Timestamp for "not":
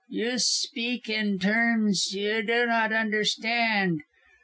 2.65-2.91